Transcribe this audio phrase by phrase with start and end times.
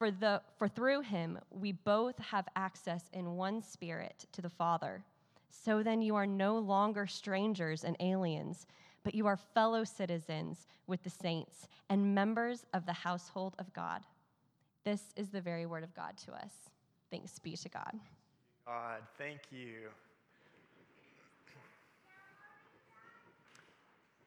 [0.00, 5.04] For, the, for through him we both have access in one spirit to the Father.
[5.50, 8.66] So then you are no longer strangers and aliens,
[9.04, 14.00] but you are fellow citizens with the saints and members of the household of God.
[14.84, 16.70] This is the very word of God to us.
[17.10, 17.92] Thanks be to God.
[18.64, 19.90] God, thank you.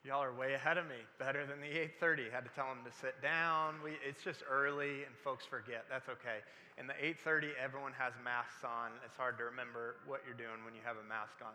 [0.05, 2.29] Y'all are way ahead of me, better than the 8:30.
[2.29, 3.75] Had to tell them to sit down.
[3.81, 5.85] We, it's just early, and folks forget.
[5.89, 6.43] That's okay.
[6.77, 8.91] In the 8:30, everyone has masks on.
[9.05, 11.53] It's hard to remember what you're doing when you have a mask on.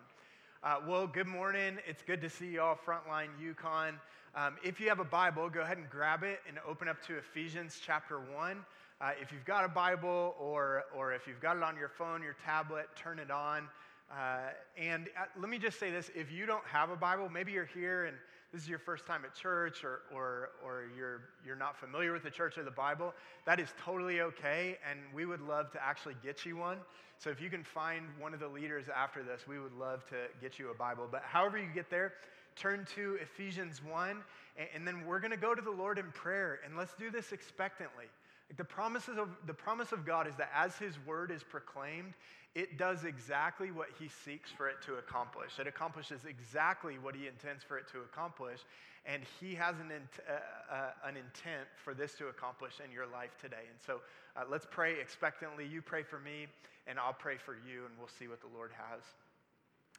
[0.62, 1.76] Uh, well, good morning.
[1.86, 4.00] It's good to see y'all, Frontline Yukon.
[4.34, 7.18] Um, if you have a Bible, go ahead and grab it and open up to
[7.18, 8.64] Ephesians chapter 1.
[9.02, 12.22] Uh, if you've got a Bible or, or if you've got it on your phone,
[12.22, 13.68] your tablet, turn it on.
[14.10, 17.52] Uh, and uh, let me just say this if you don't have a Bible, maybe
[17.52, 18.16] you're here and
[18.52, 22.22] this is your first time at church or, or, or you're, you're not familiar with
[22.22, 23.12] the church or the Bible,
[23.44, 24.78] that is totally okay.
[24.88, 26.78] And we would love to actually get you one.
[27.18, 30.16] So if you can find one of the leaders after this, we would love to
[30.40, 31.08] get you a Bible.
[31.10, 32.14] But however you get there,
[32.56, 34.10] turn to Ephesians 1,
[34.56, 36.60] and, and then we're going to go to the Lord in prayer.
[36.64, 38.06] And let's do this expectantly.
[38.48, 42.14] Like the, promises of, the promise of God is that as His word is proclaimed,
[42.54, 45.58] it does exactly what He seeks for it to accomplish.
[45.58, 48.60] It accomplishes exactly what He intends for it to accomplish,
[49.06, 53.30] and He has an, uh, uh, an intent for this to accomplish in your life
[53.40, 53.66] today.
[53.68, 54.00] And so
[54.36, 55.66] uh, let's pray expectantly.
[55.66, 56.46] You pray for me,
[56.86, 59.02] and I'll pray for you, and we'll see what the Lord has.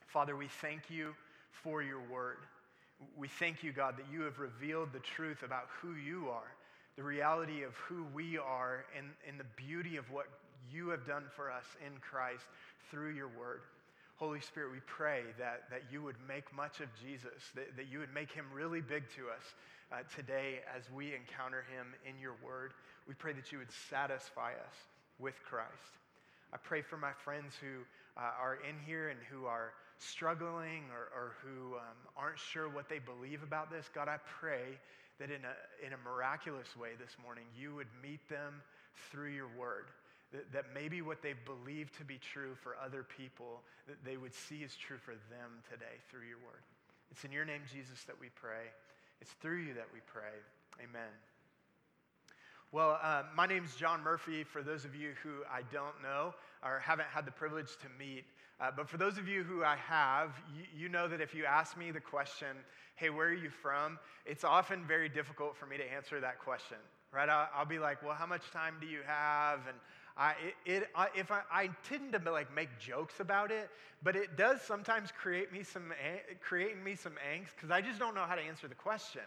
[0.08, 1.14] Father, we thank you
[1.52, 2.38] for your word.
[3.16, 6.52] We thank you, God, that you have revealed the truth about who you are
[7.00, 10.26] the reality of who we are and, and the beauty of what
[10.72, 12.44] you have done for us in Christ
[12.92, 13.62] through your word.
[14.16, 18.00] Holy Spirit, we pray that, that you would make much of Jesus, that, that you
[18.00, 19.56] would make him really big to us
[19.92, 22.74] uh, today as we encounter him in your word.
[23.08, 24.76] We pray that you would satisfy us
[25.20, 25.96] with Christ.
[26.52, 27.86] I pray for my friends who
[28.18, 32.90] uh, are in here and who are struggling or, or who um, aren't sure what
[32.90, 33.90] they believe about this.
[33.94, 34.80] God, I pray
[35.20, 38.62] that in a, in a miraculous way this morning, you would meet them
[39.12, 39.86] through your word.
[40.32, 44.36] That, that maybe what they believe to be true for other people, that they would
[44.36, 46.62] see as true for them today through your word.
[47.10, 48.70] It's in your name, Jesus, that we pray.
[49.22, 50.38] It's through you that we pray.
[50.78, 51.10] Amen.
[52.72, 54.44] Well, uh, my name is John Murphy.
[54.44, 58.26] For those of you who I don't know or haven't had the privilege to meet,
[58.62, 61.46] uh, but for those of you who I have, you, you, know that if you
[61.46, 62.50] ask me the question,
[62.96, 63.98] hey, where are you from?
[64.26, 66.78] It's often very difficult for me to answer that question,
[67.12, 67.30] right?
[67.30, 69.60] I'll, I'll be like, well, how much time do you have?
[69.68, 69.78] And
[70.20, 70.36] I,
[70.66, 73.70] it, it, if I, I tend to like make jokes about it,
[74.04, 75.94] but it does sometimes create me some,
[76.42, 79.22] creating me some angst because I just don't know how to answer the question.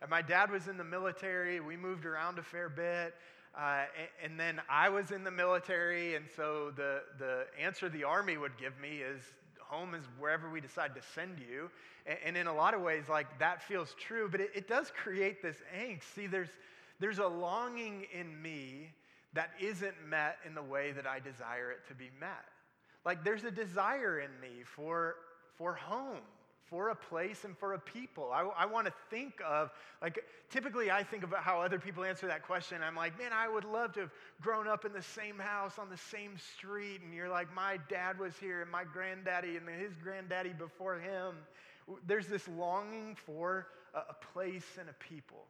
[0.00, 1.60] And my dad was in the military.
[1.60, 3.14] We moved around a fair bit.
[3.54, 3.82] Uh,
[4.22, 8.36] and, and, then I was in the military, and so the, the answer the Army
[8.36, 9.22] would give me is
[9.58, 11.70] home is wherever we decide to send you.
[12.06, 14.92] And, and in a lot of ways, like that feels true, but it, it does
[14.96, 16.04] create this angst.
[16.14, 16.50] See, there's,
[17.00, 18.92] there's a longing in me
[19.34, 22.44] that isn't met in the way that I desire it to be met.
[23.04, 25.16] Like there's a desire in me for,
[25.56, 26.22] for home
[26.68, 28.30] for a place and for a people.
[28.32, 29.70] I, I want to think of,
[30.02, 32.82] like, typically I think about how other people answer that question.
[32.82, 34.10] I'm like, man, I would love to have
[34.40, 37.00] grown up in the same house on the same street.
[37.02, 41.34] And you're like, my dad was here and my granddaddy and his granddaddy before him.
[42.06, 45.46] There's this longing for a, a place and a people,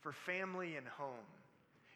[0.00, 1.26] for family and home.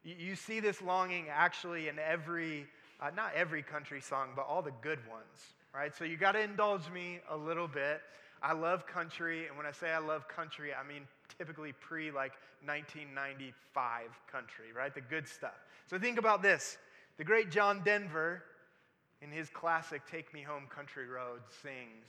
[0.05, 2.67] You, see this longing actually in every,
[3.01, 5.95] uh, not every country song, but all the good ones, right?
[5.97, 8.01] So you got to indulge me a little bit.
[8.43, 11.03] I love country, and when I say I love country, I mean
[11.37, 12.33] typically pre like
[12.65, 14.95] 1995 country, right?
[14.95, 15.59] The good stuff.
[15.87, 16.79] So think about this.
[17.17, 18.43] The great John Denver
[19.23, 22.07] in his classic Take Me Home Country Roads, sings,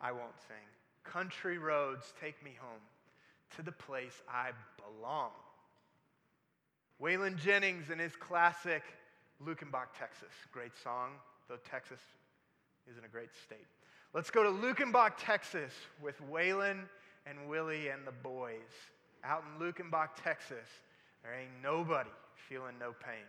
[0.00, 0.56] I won't sing.
[1.04, 2.80] Country roads take me home
[3.56, 5.30] to the place I belong.
[7.02, 8.82] Waylon Jennings in his classic
[9.44, 10.32] Luckenbach, Texas.
[10.52, 11.10] Great song,
[11.48, 11.98] though Texas
[12.88, 13.66] isn't a great state.
[14.14, 16.84] Let's go to Luckenbach, Texas with Waylon
[17.26, 18.70] and Willie and the boys.
[19.24, 20.68] Out in Luckenbach, Texas,
[21.24, 22.10] there ain't nobody
[22.48, 23.26] feeling no pain.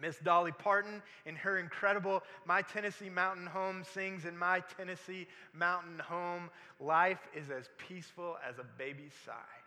[0.00, 5.98] Miss Dolly Parton, in her incredible My Tennessee Mountain Home, sings in My Tennessee Mountain
[5.98, 6.48] Home,
[6.80, 9.61] life is as peaceful as a baby's sigh.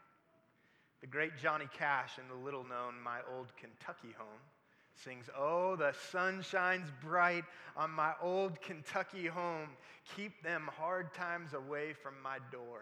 [1.02, 4.42] The great Johnny Cash in the little known My Old Kentucky Home
[5.04, 7.44] sings, Oh, the sun shines bright
[7.76, 9.70] on my old Kentucky home.
[10.16, 12.82] Keep them hard times away from my door.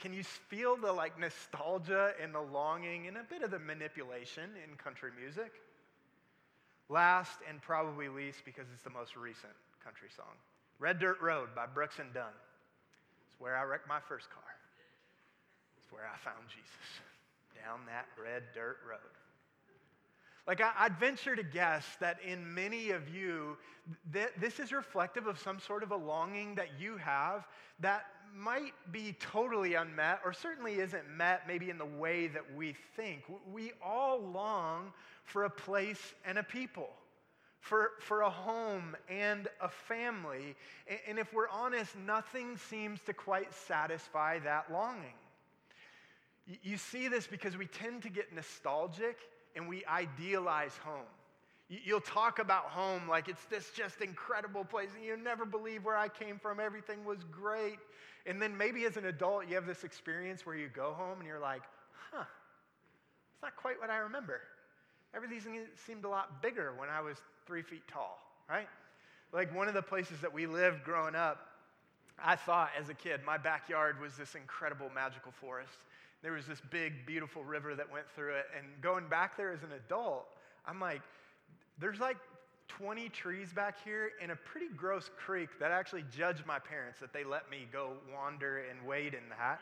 [0.00, 4.50] Can you feel the like nostalgia and the longing and a bit of the manipulation
[4.64, 5.52] in country music?
[6.88, 9.52] Last and probably least, because it's the most recent
[9.84, 10.34] country song
[10.78, 12.34] Red Dirt Road by Brooks and Dunn.
[13.28, 14.42] It's where I wrecked my first car.
[15.78, 17.05] It's where I found Jesus,
[17.66, 19.00] down that red dirt road.
[20.46, 23.56] Like, I'd venture to guess that in many of you,
[24.12, 27.44] th- this is reflective of some sort of a longing that you have
[27.80, 32.76] that might be totally unmet, or certainly isn't met maybe in the way that we
[32.94, 33.24] think.
[33.52, 34.92] We all long
[35.24, 36.90] for a place and a people,
[37.58, 40.54] for, for a home and a family.
[41.08, 45.14] And if we're honest, nothing seems to quite satisfy that longing.
[46.62, 49.18] You see this because we tend to get nostalgic
[49.56, 51.06] and we idealize home.
[51.68, 55.96] You'll talk about home like it's this just incredible place, and you never believe where
[55.96, 56.60] I came from.
[56.60, 57.78] Everything was great.
[58.24, 61.26] And then maybe as an adult, you have this experience where you go home and
[61.26, 61.62] you're like,
[62.12, 64.40] huh, it's not quite what I remember.
[65.14, 67.16] Everything seemed a lot bigger when I was
[67.46, 68.18] three feet tall,
[68.48, 68.68] right?
[69.32, 71.48] Like one of the places that we lived growing up,
[72.22, 75.78] I thought as a kid, my backyard was this incredible magical forest.
[76.22, 78.46] There was this big, beautiful river that went through it.
[78.56, 80.26] And going back there as an adult,
[80.66, 81.02] I'm like,
[81.78, 82.16] there's like
[82.68, 87.12] 20 trees back here and a pretty gross creek that actually judged my parents that
[87.12, 89.60] they let me go wander and wade in that.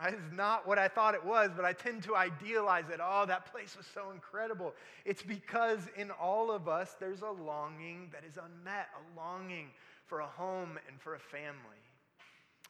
[0.00, 2.98] That is not what I thought it was, but I tend to idealize it.
[3.02, 4.74] Oh, that place was so incredible.
[5.04, 9.68] It's because in all of us, there's a longing that is unmet, a longing
[10.06, 11.54] for a home and for a family.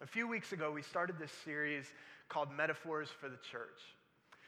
[0.02, 1.86] A few weeks ago, we started this series
[2.34, 3.80] called Metaphors for the Church.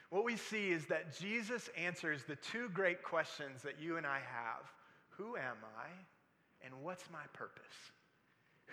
[0.09, 4.19] What we see is that Jesus answers the two great questions that you and I
[4.19, 4.65] have
[5.11, 5.87] Who am I?
[6.65, 7.63] And what's my purpose?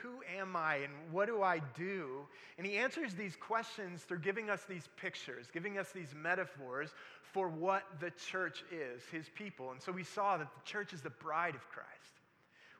[0.03, 2.27] Who am I and what do I do?
[2.59, 6.91] And he answers these questions through giving us these pictures, giving us these metaphors
[7.33, 9.71] for what the church is, his people.
[9.71, 12.14] And so we saw that the church is the bride of Christ.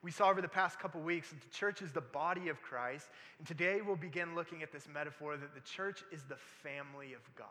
[0.05, 3.09] We saw over the past couple weeks that the church is the body of Christ.
[3.39, 7.23] And today we'll begin looking at this metaphor that the church is the family of
[7.35, 7.49] God.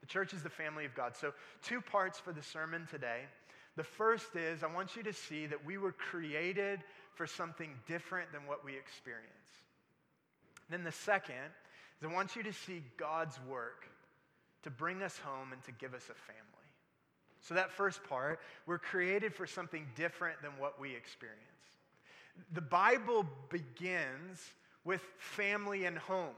[0.00, 1.16] The church is the family of God.
[1.16, 1.32] So,
[1.64, 3.22] two parts for the sermon today.
[3.74, 6.78] The first is I want you to see that we were created
[7.16, 9.26] for something different than what we experience.
[10.70, 11.34] Then the second
[11.98, 13.88] is I want you to see God's work
[14.62, 16.68] to bring us home and to give us a family.
[17.40, 21.53] So, that first part, we're created for something different than what we experience.
[22.52, 24.40] The Bible begins
[24.84, 26.34] with family and home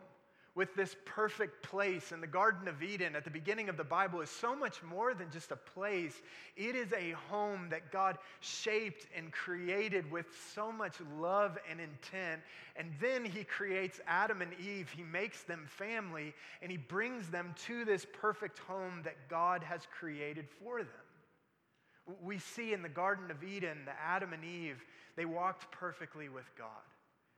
[0.56, 2.10] with this perfect place.
[2.10, 5.14] And the Garden of Eden at the beginning of the Bible is so much more
[5.14, 6.22] than just a place,
[6.56, 12.40] it is a home that God shaped and created with so much love and intent.
[12.74, 17.54] And then He creates Adam and Eve, He makes them family, and He brings them
[17.66, 22.16] to this perfect home that God has created for them.
[22.22, 24.82] We see in the Garden of Eden that Adam and Eve,
[25.16, 26.68] they walked perfectly with God.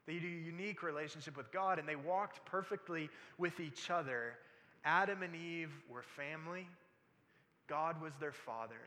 [0.06, 4.34] They had a unique relationship with God, and they walked perfectly with each other.
[4.84, 6.66] Adam and Eve were family,
[7.68, 8.80] God was their father,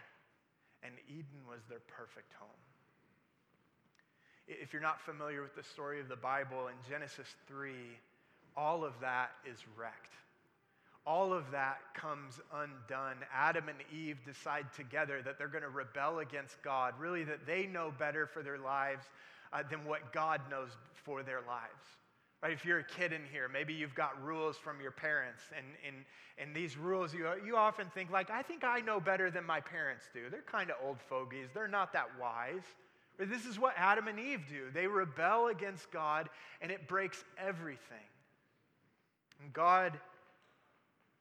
[0.84, 2.50] and Eden was their perfect home.
[4.48, 7.72] If you're not familiar with the story of the Bible, in Genesis 3,
[8.58, 10.14] all of that is wrecked.
[11.06, 13.18] All of that comes undone.
[13.34, 17.66] Adam and Eve decide together that they're going to rebel against God, really, that they
[17.66, 19.06] know better for their lives
[19.52, 21.86] uh, than what God knows for their lives.
[22.44, 22.54] Right?
[22.54, 25.96] If you're a kid in here, maybe you've got rules from your parents, and, and,
[26.38, 29.60] and these rules, you, you often think, like, I think I know better than my
[29.60, 30.30] parents do.
[30.30, 32.64] They're kind of old fogies, they're not that wise.
[33.18, 36.30] But this is what Adam and Eve do they rebel against God,
[36.62, 37.98] and it breaks everything.
[39.42, 40.00] And God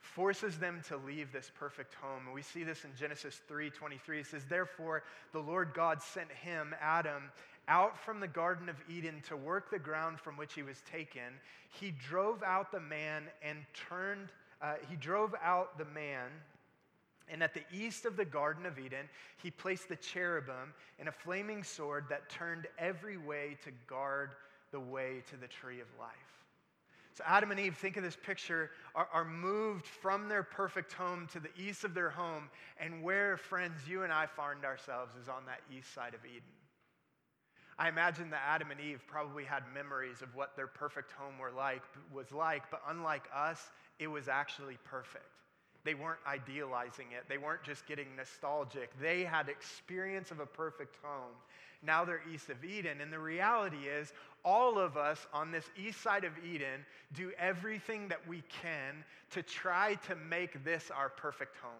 [0.00, 2.26] forces them to leave this perfect home.
[2.26, 4.20] And we see this in Genesis 3:23.
[4.20, 5.02] It says, "Therefore
[5.32, 7.30] the Lord God sent him, Adam,
[7.68, 11.40] out from the garden of Eden to work the ground from which he was taken.
[11.68, 16.30] He drove out the man and turned uh, he drove out the man
[17.30, 19.08] and at the east of the Garden of Eden,
[19.42, 24.32] he placed the cherubim and a flaming sword that turned every way to guard
[24.72, 26.39] the way to the tree of life.
[27.20, 31.28] So Adam and Eve, think of this picture, are, are, moved from their perfect home
[31.32, 32.48] to the east of their home.
[32.80, 36.40] And where, friends, you and I find ourselves is on that east side of Eden.
[37.78, 41.50] I imagine that Adam and Eve probably had memories of what their perfect home were
[41.50, 45.24] like, was like, but unlike us, it was actually perfect.
[45.84, 47.24] They weren't idealizing it.
[47.28, 48.90] They weren't just getting nostalgic.
[49.00, 51.32] They had experience of a perfect home.
[51.82, 53.00] Now they're east of Eden.
[53.00, 54.12] And the reality is,
[54.44, 56.84] all of us on this east side of Eden
[57.14, 61.72] do everything that we can to try to make this our perfect home.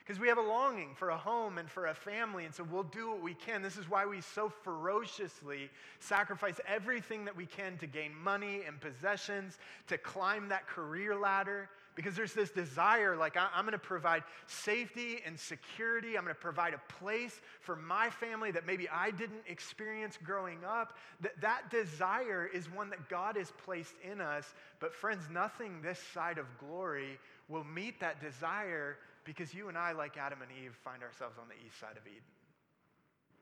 [0.00, 2.82] Because we have a longing for a home and for a family, and so we'll
[2.82, 3.60] do what we can.
[3.60, 5.68] This is why we so ferociously
[6.00, 11.68] sacrifice everything that we can to gain money and possessions, to climb that career ladder,
[11.98, 16.16] because there's this desire like, I'm going to provide safety and security.
[16.16, 20.58] I'm going to provide a place for my family that maybe I didn't experience growing
[20.64, 20.96] up.
[21.22, 24.44] That, that desire is one that God has placed in us.
[24.78, 29.90] But, friends, nothing this side of glory will meet that desire because you and I,
[29.90, 32.22] like Adam and Eve, find ourselves on the east side of Eden.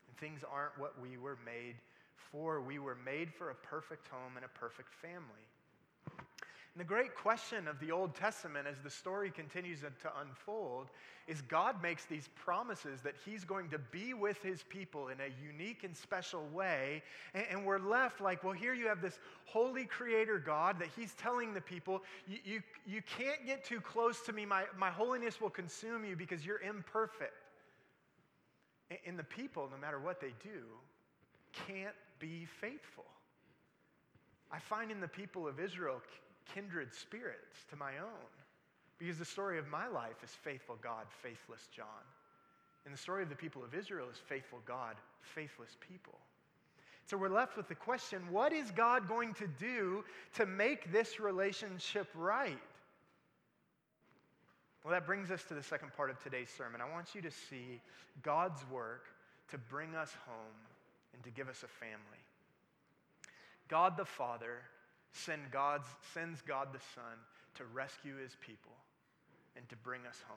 [0.08, 1.74] And things aren't what we were made
[2.32, 2.62] for.
[2.62, 5.44] We were made for a perfect home and a perfect family.
[6.76, 10.90] And the great question of the Old Testament as the story continues to unfold
[11.26, 15.32] is God makes these promises that He's going to be with His people in a
[15.42, 17.02] unique and special way.
[17.32, 21.54] And, we're left like, well, here you have this holy creator God that He's telling
[21.54, 24.44] the people, you, you, you can't get too close to me.
[24.44, 27.32] My, my holiness will consume you because you're imperfect.
[29.06, 30.60] And the people, no matter what they do,
[31.66, 33.06] can't be faithful.
[34.52, 36.02] I find in the people of Israel
[36.54, 38.30] kindred spirits to my own.
[38.98, 41.86] Because the story of my life is faithful God, faithless John.
[42.84, 46.18] And the story of the people of Israel is faithful God, faithless people.
[47.04, 51.20] So we're left with the question what is God going to do to make this
[51.20, 52.58] relationship right?
[54.82, 56.80] Well, that brings us to the second part of today's sermon.
[56.80, 57.80] I want you to see
[58.22, 59.06] God's work
[59.50, 60.58] to bring us home
[61.12, 62.22] and to give us a family.
[63.68, 64.62] God the Father
[65.16, 67.16] send God's, sends God the Son
[67.56, 68.72] to rescue his people
[69.56, 70.36] and to bring us home,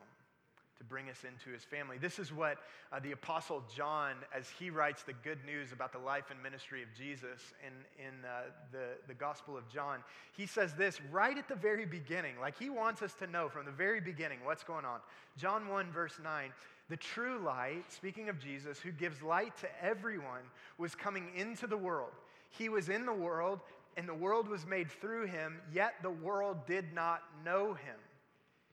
[0.78, 1.98] to bring us into his family.
[1.98, 2.58] This is what
[2.92, 6.82] uh, the Apostle John, as he writes the good news about the life and ministry
[6.82, 10.00] of Jesus in, in uh, the, the Gospel of John,
[10.36, 13.66] he says this right at the very beginning, like he wants us to know from
[13.66, 15.00] the very beginning what's going on.
[15.38, 16.52] John 1, verse 9.
[16.90, 20.42] The true light, speaking of Jesus, who gives light to everyone,
[20.80, 22.14] was coming into the world.
[22.50, 23.60] He was in the world,
[24.00, 27.98] and the world was made through him, yet the world did not know him.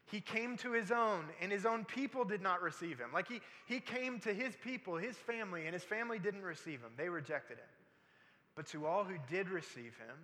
[0.08, 3.08] He came to his own, and his own people did not receive him.
[3.12, 6.92] Like he, he came to his people, his family, and his family didn't receive him.
[6.96, 7.66] They rejected him.
[8.54, 10.16] But to all who did receive him,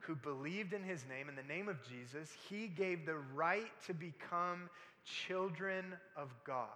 [0.00, 3.92] who believed in his name, in the name of Jesus, he gave the right to
[3.92, 4.70] become
[5.04, 5.84] children
[6.16, 6.68] of God,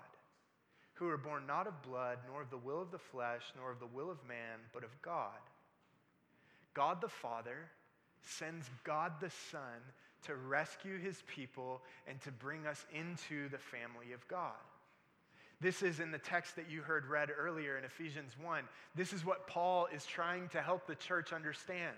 [0.93, 3.81] who are born not of blood, nor of the will of the flesh, nor of
[3.81, 5.41] the will of man, but of God.
[6.75, 7.71] God the Father
[8.23, 9.61] sends God the Son
[10.27, 14.53] to rescue his people and to bring us into the family of God.
[15.61, 18.65] This is in the text that you heard read earlier in Ephesians 1.
[18.95, 21.97] This is what Paul is trying to help the church understand.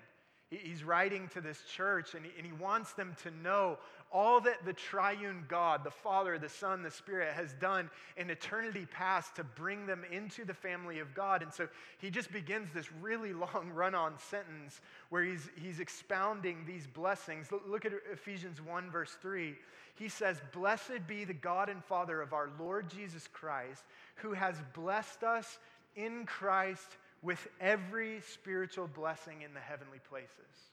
[0.50, 3.78] He's writing to this church and he, wants them to know
[4.12, 8.86] all that the triune God, the Father, the Son, the Spirit, has done in eternity
[8.92, 11.42] past to bring them into the family of God.
[11.42, 16.64] And so he just begins this really long run on sentence where he's, he's expounding
[16.66, 17.48] these blessings.
[17.66, 19.54] Look at Ephesians 1, verse 3.
[19.94, 23.84] He says, Blessed be the God and Father of our Lord Jesus Christ,
[24.16, 25.58] who has blessed us
[25.96, 30.71] in Christ with every spiritual blessing in the heavenly places.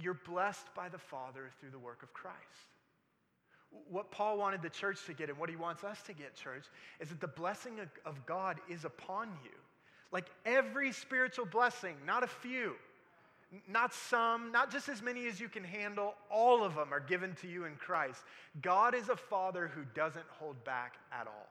[0.00, 2.36] You're blessed by the Father through the work of Christ.
[3.90, 6.64] What Paul wanted the church to get and what he wants us to get, church,
[7.00, 7.74] is that the blessing
[8.06, 9.50] of God is upon you.
[10.10, 12.76] Like every spiritual blessing, not a few,
[13.68, 17.34] not some, not just as many as you can handle, all of them are given
[17.36, 18.22] to you in Christ.
[18.62, 21.48] God is a father who doesn't hold back at all.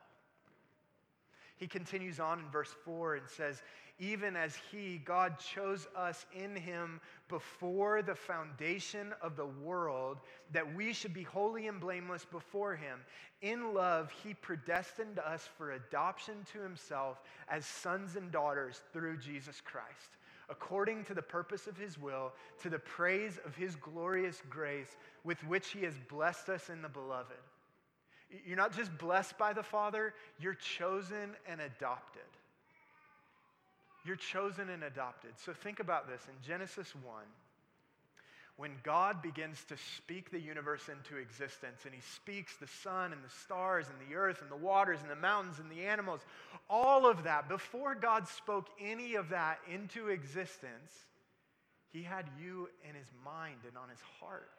[1.57, 3.63] He continues on in verse 4 and says,
[3.99, 10.19] Even as He, God, chose us in Him before the foundation of the world,
[10.51, 12.99] that we should be holy and blameless before Him.
[13.41, 19.59] In love, He predestined us for adoption to Himself as sons and daughters through Jesus
[19.59, 20.17] Christ,
[20.49, 25.43] according to the purpose of His will, to the praise of His glorious grace, with
[25.45, 27.35] which He has blessed us in the Beloved.
[28.45, 32.21] You're not just blessed by the Father, you're chosen and adopted.
[34.05, 35.31] You're chosen and adopted.
[35.37, 37.23] So think about this in Genesis 1.
[38.57, 43.23] When God begins to speak the universe into existence, and He speaks the sun and
[43.23, 46.21] the stars and the earth and the waters and the mountains and the animals,
[46.69, 50.91] all of that, before God spoke any of that into existence,
[51.89, 54.49] He had you in His mind and on His heart.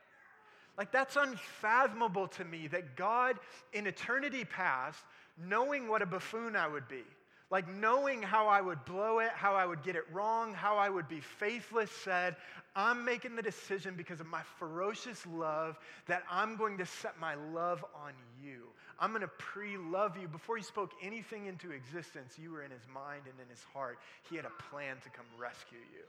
[0.78, 3.37] Like, that's unfathomable to me that God,
[3.73, 5.00] in eternity past,
[5.37, 7.02] knowing what a buffoon I would be,
[7.50, 10.88] like knowing how I would blow it, how I would get it wrong, how I
[10.88, 12.37] would be faithless, said,
[12.76, 17.35] I'm making the decision because of my ferocious love that I'm going to set my
[17.35, 18.66] love on you.
[19.00, 20.28] I'm going to pre love you.
[20.28, 23.99] Before he spoke anything into existence, you were in his mind and in his heart.
[24.28, 26.04] He had a plan to come rescue you.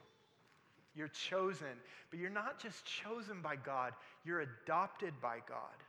[0.96, 1.68] You're chosen,
[2.10, 3.94] but you're not just chosen by God,
[4.26, 5.84] you're adopted by God,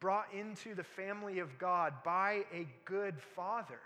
[0.00, 3.80] brought into the family of God by a good father.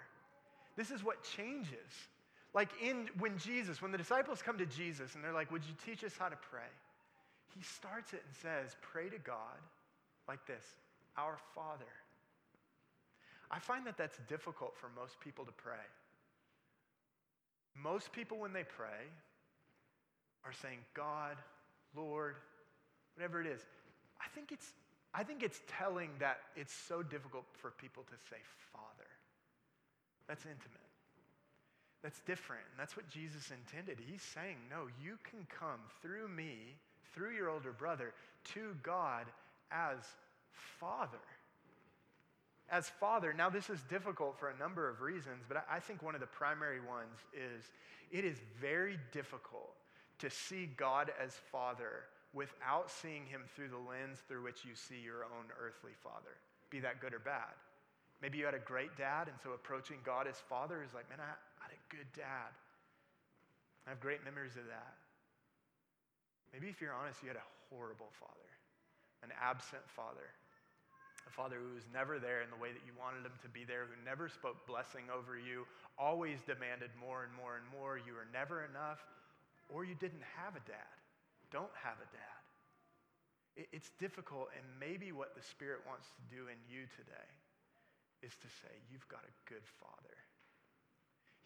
[0.77, 2.09] This is what changes.
[2.55, 5.75] Like in when Jesus, when the disciples come to Jesus and they're like, "Would you
[5.85, 6.69] teach us how to pray?"
[7.55, 9.61] He starts it and says, "Pray to God
[10.27, 10.65] like this,
[11.17, 11.93] our Father."
[13.51, 15.87] I find that that's difficult for most people to pray.
[17.75, 19.11] Most people when they pray
[20.47, 21.37] are saying, "God,
[21.95, 22.37] Lord,
[23.15, 23.61] whatever it is."
[24.21, 24.73] I think it's
[25.15, 28.37] I think it's telling that it's so difficult for people to say
[28.73, 29.09] Father.
[30.29, 30.87] That's intimate.
[32.03, 32.63] That's different.
[32.71, 33.99] And that's what Jesus intended.
[34.07, 36.77] He's saying, no, you can come through me,
[37.15, 38.13] through your older brother,
[38.55, 39.27] to God
[39.71, 39.99] as
[40.79, 41.19] Father.
[42.69, 43.33] As Father.
[43.33, 46.27] Now, this is difficult for a number of reasons, but I think one of the
[46.27, 47.65] primary ones is
[48.11, 49.76] it is very difficult
[50.19, 55.01] to see God as Father without seeing Him through the lens through which you see
[55.03, 56.37] your own earthly Father,
[56.71, 57.55] be that good or bad.
[58.23, 61.21] Maybe you had a great dad, and so approaching God as Father is like, man,
[61.21, 62.53] I, had a good dad.
[63.87, 64.97] I have great memories of that.
[66.53, 68.51] Maybe if you're honest, you had a horrible father,
[69.21, 70.33] an absent father,
[71.27, 73.67] a father who was never there in the way that you wanted him to be
[73.67, 75.67] there, who never spoke blessing over you,
[75.99, 77.99] always demanded more and more and more.
[77.99, 79.05] You were never enough,
[79.69, 80.97] or you didn't have a dad.
[81.51, 82.43] Don't have a dad.
[83.73, 87.31] It's difficult, and maybe what the Spirit wants to do in you today
[88.21, 90.17] is to say, You've got a good father.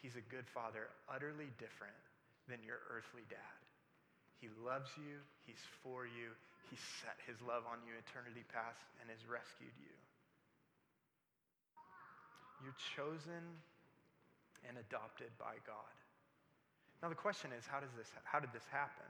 [0.03, 1.95] He's a good father, utterly different
[2.49, 3.61] than your earthly dad.
[4.43, 6.35] He loves you, He's for you,
[6.73, 9.95] He set His love on you eternity past and has rescued you.
[12.65, 13.45] You're chosen
[14.67, 16.00] and adopted by God.
[17.03, 19.07] Now the question is, how does this how did this happen?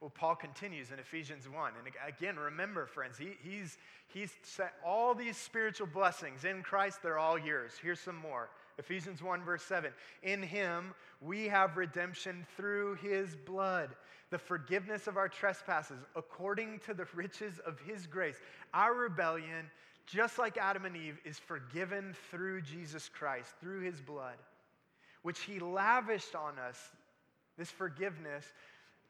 [0.00, 1.72] Well, Paul continues in Ephesians 1.
[1.76, 7.18] And again, remember, friends, he, he's, he's set all these spiritual blessings in Christ, they're
[7.18, 7.72] all yours.
[7.82, 8.48] Here's some more.
[8.78, 9.92] Ephesians 1, verse 7.
[10.22, 13.90] In him we have redemption through his blood,
[14.30, 18.36] the forgiveness of our trespasses, according to the riches of his grace.
[18.72, 19.68] Our rebellion,
[20.06, 24.36] just like Adam and Eve, is forgiven through Jesus Christ, through his blood,
[25.22, 26.78] which he lavished on us,
[27.58, 28.44] this forgiveness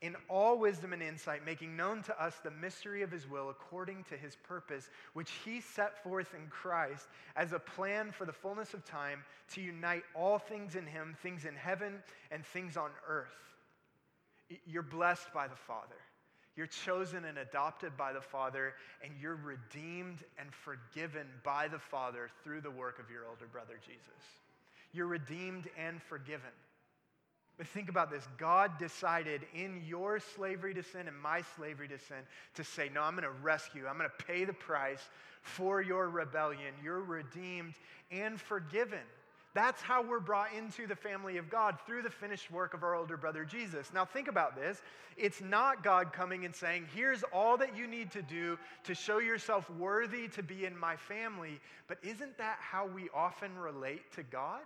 [0.00, 4.04] in all wisdom and insight, making known to us the mystery of his will according
[4.04, 8.74] to his purpose, which he set forth in Christ as a plan for the fullness
[8.74, 11.94] of time to unite all things in him, things in heaven
[12.30, 13.26] and things on earth.
[14.66, 15.96] You're blessed by the Father.
[16.56, 22.30] You're chosen and adopted by the Father, and you're redeemed and forgiven by the Father
[22.42, 24.24] through the work of your older brother Jesus.
[24.92, 26.50] You're redeemed and forgiven.
[27.58, 31.98] But think about this God decided in your slavery to sin and my slavery to
[31.98, 32.18] sin
[32.54, 35.02] to say, No, I'm going to rescue, I'm going to pay the price
[35.42, 36.72] for your rebellion.
[36.82, 37.74] You're redeemed
[38.10, 39.00] and forgiven.
[39.54, 42.94] That's how we're brought into the family of God through the finished work of our
[42.94, 43.90] older brother Jesus.
[43.92, 44.82] Now, think about this.
[45.16, 49.18] It's not God coming and saying, Here's all that you need to do to show
[49.18, 51.58] yourself worthy to be in my family.
[51.88, 54.60] But isn't that how we often relate to God?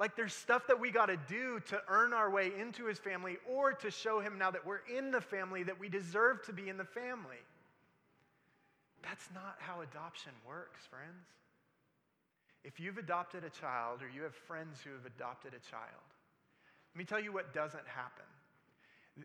[0.00, 3.36] Like there's stuff that we got to do to earn our way into his family
[3.48, 6.68] or to show him now that we're in the family that we deserve to be
[6.68, 7.42] in the family.
[9.02, 11.26] That's not how adoption works, friends.
[12.64, 16.04] if you've adopted a child or you have friends who have adopted a child,
[16.94, 18.24] let me tell you what doesn't happen.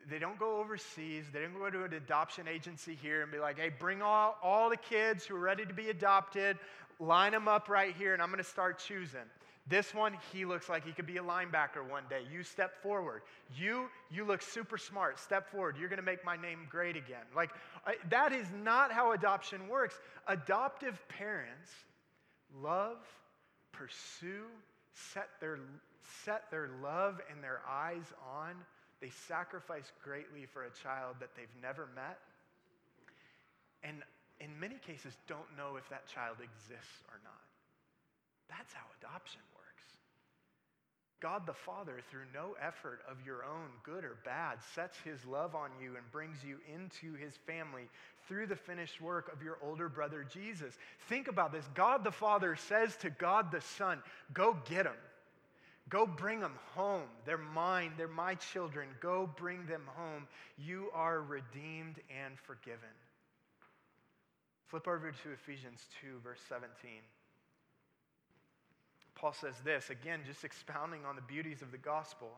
[0.09, 1.25] They don't go overseas.
[1.33, 4.69] They don't go to an adoption agency here and be like, hey, bring all, all
[4.69, 6.57] the kids who are ready to be adopted,
[6.99, 9.21] line them up right here, and I'm going to start choosing.
[9.69, 12.21] This one, he looks like he could be a linebacker one day.
[12.33, 13.21] You step forward.
[13.55, 15.19] You, you look super smart.
[15.19, 15.75] Step forward.
[15.79, 17.25] You're going to make my name great again.
[17.35, 17.51] Like,
[18.09, 19.95] that is not how adoption works.
[20.27, 21.69] Adoptive parents
[22.63, 22.97] love,
[23.71, 24.45] pursue,
[24.93, 25.59] set their,
[26.23, 28.55] set their love and their eyes on.
[29.01, 32.17] They sacrifice greatly for a child that they've never met.
[33.83, 33.97] And
[34.41, 37.43] in many cases, don't know if that child exists or not.
[38.49, 39.58] That's how adoption works.
[41.21, 45.53] God the Father, through no effort of your own, good or bad, sets his love
[45.53, 47.89] on you and brings you into his family
[48.27, 50.75] through the finished work of your older brother Jesus.
[51.09, 51.65] Think about this.
[51.73, 54.01] God the Father says to God the Son,
[54.33, 54.95] Go get them.
[55.89, 57.07] Go bring them home.
[57.25, 57.93] They're mine.
[57.97, 58.87] They're my children.
[59.01, 60.27] Go bring them home.
[60.57, 62.79] You are redeemed and forgiven.
[64.67, 66.91] Flip over to Ephesians 2, verse 17.
[69.19, 72.29] Paul says this, again, just expounding on the beauties of the gospel.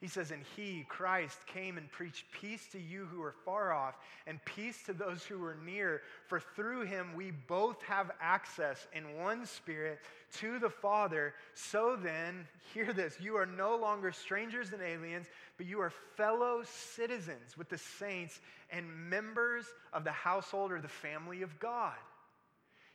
[0.00, 3.94] He says, And he, Christ, came and preached peace to you who are far off,
[4.26, 6.02] and peace to those who are near.
[6.26, 10.00] For through him we both have access in one spirit
[10.38, 11.32] to the Father.
[11.54, 16.62] So then, hear this you are no longer strangers and aliens, but you are fellow
[16.64, 21.94] citizens with the saints and members of the household or the family of God.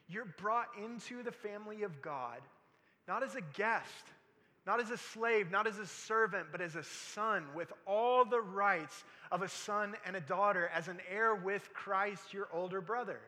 [0.07, 2.41] You're brought into the family of God
[3.07, 4.05] not as a guest,
[4.65, 8.39] not as a slave, not as a servant, but as a son with all the
[8.39, 13.19] rights of a son and a daughter, as an heir with Christ, your older brother.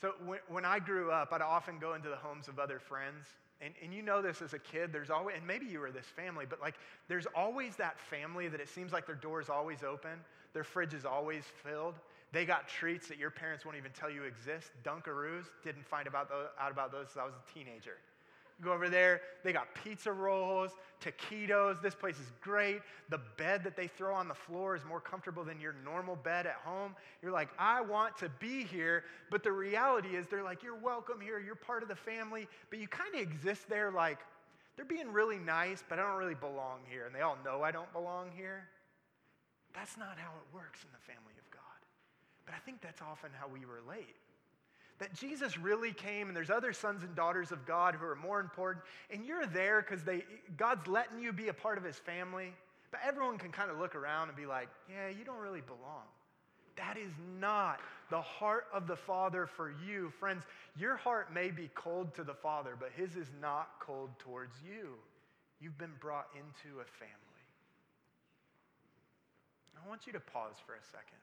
[0.00, 0.12] So
[0.46, 3.26] when, I grew up, I'd often go into the homes of other friends.
[3.60, 6.06] And, and you know this as a kid, there's always, and maybe you were this
[6.06, 6.76] family, but like
[7.08, 10.20] there's always that family that it seems like their door is always open,
[10.52, 11.94] their fridge is always filled.
[12.32, 14.70] They got treats that your parents won't even tell you exist.
[14.84, 17.96] Dunkaroos, didn't find about those, out about those I was a teenager.
[18.62, 21.80] go over there, they got pizza rolls, taquitos.
[21.80, 22.80] This place is great.
[23.08, 26.46] The bed that they throw on the floor is more comfortable than your normal bed
[26.46, 26.94] at home.
[27.22, 29.04] You're like, I want to be here.
[29.30, 31.38] But the reality is, they're like, you're welcome here.
[31.38, 32.46] You're part of the family.
[32.68, 34.18] But you kind of exist there like,
[34.76, 37.06] they're being really nice, but I don't really belong here.
[37.06, 38.68] And they all know I don't belong here.
[39.74, 41.34] That's not how it works in the family
[42.48, 44.16] but I think that's often how we relate.
[45.00, 48.40] That Jesus really came and there's other sons and daughters of God who are more
[48.40, 50.00] important, and you're there because
[50.56, 52.54] God's letting you be a part of his family.
[52.90, 56.08] But everyone can kind of look around and be like, yeah, you don't really belong.
[56.76, 60.10] That is not the heart of the Father for you.
[60.18, 64.54] Friends, your heart may be cold to the Father, but his is not cold towards
[64.64, 64.94] you.
[65.60, 67.14] You've been brought into a family.
[69.76, 71.18] I want you to pause for a second.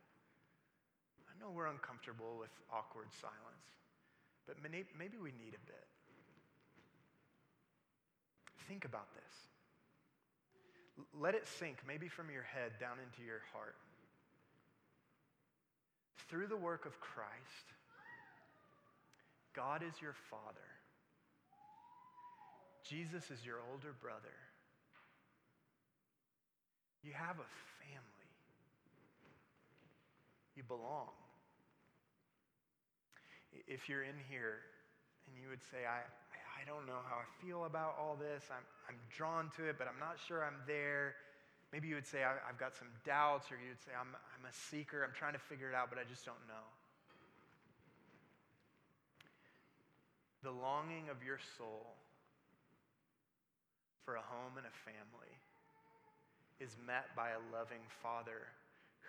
[1.36, 3.68] I know we're uncomfortable with awkward silence,
[4.48, 5.88] but maybe we need a bit.
[8.70, 11.06] Think about this.
[11.14, 13.76] Let it sink, maybe from your head down into your heart.
[16.30, 17.68] Through the work of Christ,
[19.54, 20.70] God is your Father.
[22.88, 24.34] Jesus is your older brother.
[27.04, 27.50] You have a
[27.84, 28.32] family.
[30.56, 31.10] You belong
[33.68, 34.64] if you're in here
[35.28, 36.06] and you would say, I,
[36.56, 39.88] I don't know how I feel about all this, I'm, I'm drawn to it, but
[39.88, 41.16] I'm not sure I'm there.
[41.74, 44.46] Maybe you would say, I, have got some doubts, or you would say, I'm, I'm
[44.48, 46.66] a seeker, I'm trying to figure it out, but I just don't know.
[50.46, 51.98] The longing of your soul
[54.06, 55.34] for a home and a family
[56.62, 58.46] is met by a loving Father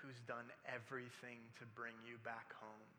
[0.01, 2.96] who's done everything to bring you back home.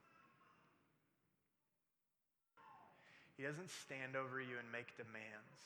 [3.37, 5.61] He doesn't stand over you and make demands.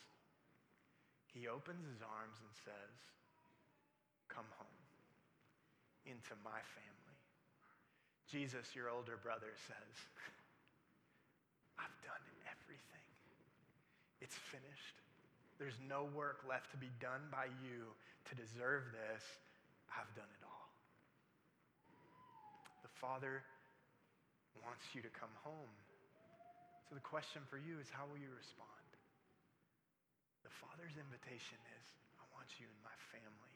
[1.32, 2.94] He opens his arms and says,
[4.28, 4.84] Come home
[6.04, 7.18] into my family.
[8.28, 9.96] Jesus, your older brother, says,
[11.80, 13.08] I've done everything.
[14.20, 15.00] It's finished.
[15.60, 17.92] There's no work left to be done by you
[18.28, 19.24] to deserve this.
[19.92, 20.72] I've done it all.
[22.84, 23.44] The Father
[24.64, 25.72] wants you to come home.
[26.92, 28.88] So the question for you is how will you respond?
[30.44, 31.88] The Father's invitation is
[32.20, 33.56] I want you in my family.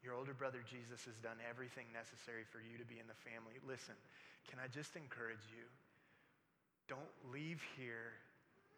[0.00, 3.60] Your older brother Jesus has done everything necessary for you to be in the family.
[3.68, 3.94] Listen,
[4.48, 5.68] can I just encourage you?
[6.92, 8.12] don't leave here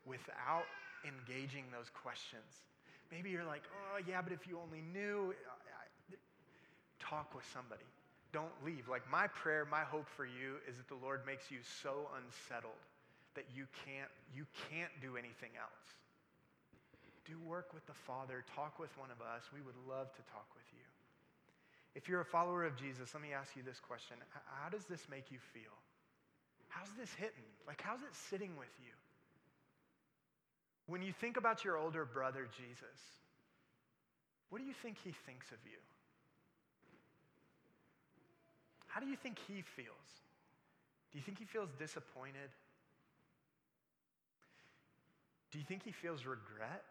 [0.06, 0.70] without
[1.02, 2.46] engaging those questions.
[3.10, 5.34] Maybe you're like, oh, yeah, but if you only knew,
[7.00, 7.84] talk with somebody.
[8.35, 8.90] Don't leave.
[8.90, 12.83] Like my prayer, my hope for you is that the Lord makes you so unsettled
[13.38, 15.87] that you can't, you can't do anything else.
[17.31, 18.42] Do work with the Father.
[18.59, 19.47] Talk with one of us.
[19.55, 20.83] We would love to talk with you.
[21.94, 24.18] If you're a follower of Jesus, let me ask you this question
[24.59, 25.73] How does this make you feel?
[26.75, 27.47] How's this hitting?
[27.70, 28.90] Like, how's it sitting with you?
[30.90, 32.99] When you think about your older brother, Jesus,
[34.51, 35.79] what do you think he thinks of you?
[38.94, 40.11] How do you think he feels?
[41.11, 42.46] Do you think he feels disappointed?
[45.50, 46.85] Do you think he feels regret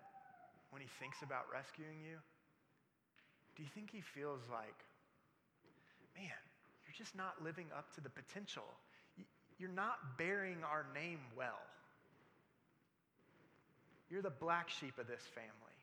[0.71, 2.17] when he thinks about rescuing you?
[3.55, 4.75] Do you think he feels like,
[6.17, 6.43] man,
[6.83, 8.67] you're just not living up to the potential?
[9.57, 11.61] You're not bearing our name well.
[14.09, 15.77] You're the black sheep of this family.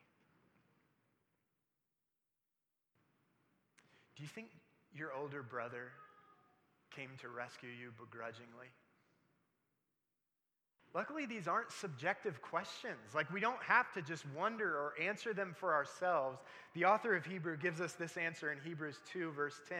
[4.17, 4.49] Do you think
[4.93, 5.89] your older brother
[6.91, 8.67] came to rescue you begrudgingly?
[10.93, 13.15] Luckily, these aren't subjective questions.
[13.15, 16.39] Like, we don't have to just wonder or answer them for ourselves.
[16.73, 19.77] The author of Hebrew gives us this answer in Hebrews 2, verse 10.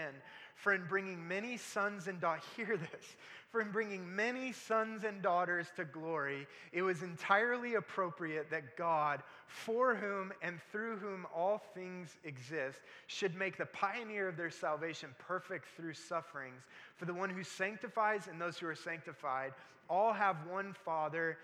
[0.56, 3.15] For in bringing many sons and daughters, hear this,
[3.49, 9.23] for in bringing many sons and daughters to glory, it was entirely appropriate that God,
[9.47, 15.15] for whom and through whom all things exist, should make the pioneer of their salvation
[15.17, 16.62] perfect through sufferings.
[16.97, 19.54] For the one who sanctifies and those who are sanctified
[19.89, 21.38] all have one Father.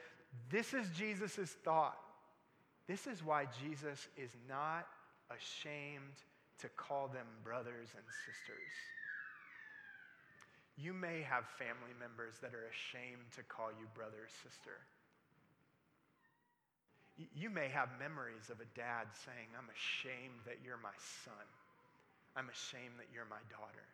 [0.50, 1.98] This is Jesus' thought.
[2.86, 4.88] This is why Jesus is not
[5.32, 6.18] ashamed
[6.60, 8.72] to call them brothers and sisters.
[10.78, 14.78] You may have family members that are ashamed to call you brother or sister.
[17.36, 20.94] You may have memories of a dad saying, I'm ashamed that you're my
[21.26, 21.46] son.
[22.36, 23.86] I'm ashamed that you're my daughter.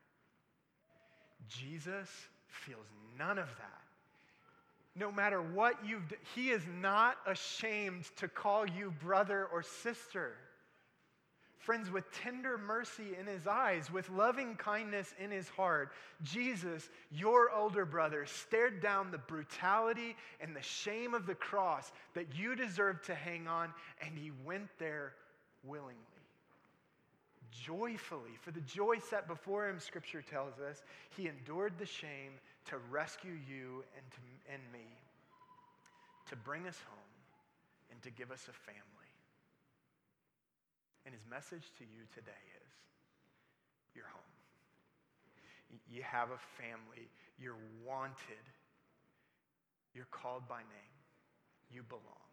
[1.48, 2.10] Jesus
[2.48, 2.86] feels
[3.18, 3.82] none of that.
[4.96, 10.36] No matter what you've done, he is not ashamed to call you brother or sister.
[11.64, 17.52] Friends, with tender mercy in his eyes, with loving kindness in his heart, Jesus, your
[17.52, 23.06] older brother, stared down the brutality and the shame of the cross that you deserved
[23.06, 23.70] to hang on,
[24.06, 25.14] and he went there
[25.64, 25.96] willingly.
[27.64, 30.84] Joyfully, for the joy set before him, scripture tells us,
[31.16, 32.34] he endured the shame
[32.66, 34.86] to rescue you and, to, and me,
[36.30, 37.00] to bring us home,
[37.90, 39.03] and to give us a family.
[41.06, 42.72] And his message to you today is
[43.96, 44.34] you're home.
[45.90, 47.10] You have a family.
[47.38, 48.46] You're wanted.
[49.94, 50.96] You're called by name.
[51.72, 52.24] You belong.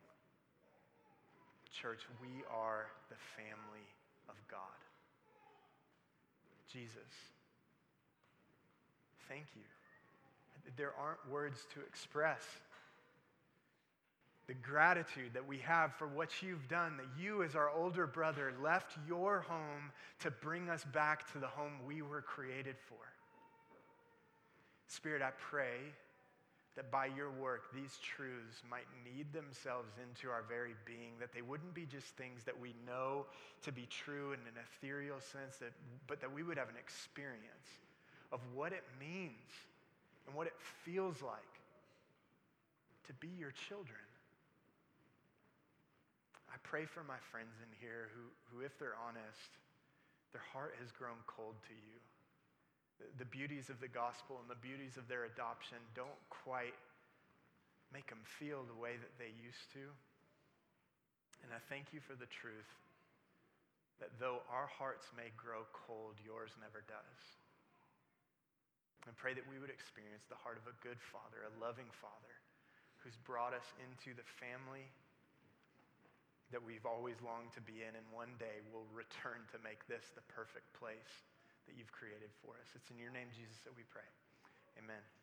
[1.73, 3.87] Church, we are the family
[4.29, 4.81] of God.
[6.71, 7.11] Jesus,
[9.29, 9.63] thank you.
[10.77, 12.43] There aren't words to express
[14.51, 18.53] the gratitude that we have for what you've done, that you, as our older brother,
[18.61, 22.99] left your home to bring us back to the home we were created for.
[24.89, 25.79] Spirit, I pray
[26.75, 31.43] that by your work, these truths might knead themselves into our very being, that they
[31.43, 33.27] wouldn't be just things that we know
[33.63, 35.71] to be true in an ethereal sense, that,
[36.09, 37.69] but that we would have an experience
[38.33, 39.55] of what it means
[40.27, 41.39] and what it feels like
[43.07, 44.10] to be your children.
[46.51, 49.51] I pray for my friends in here who, who, if they're honest,
[50.35, 51.97] their heart has grown cold to you.
[52.99, 56.75] The, the beauties of the gospel and the beauties of their adoption don't quite
[57.95, 59.85] make them feel the way that they used to.
[61.43, 62.71] And I thank you for the truth
[63.99, 67.21] that though our hearts may grow cold, yours never does.
[69.09, 72.35] And pray that we would experience the heart of a good father, a loving father,
[73.01, 74.89] who's brought us into the family
[76.51, 80.11] that we've always longed to be in, and one day we'll return to make this
[80.19, 81.27] the perfect place
[81.71, 82.69] that you've created for us.
[82.75, 84.07] It's in your name, Jesus, that we pray.
[84.79, 85.20] Amen.